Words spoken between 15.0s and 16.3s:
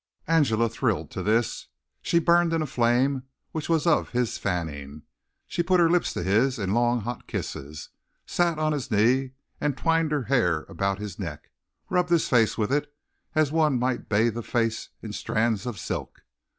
in strands of silk.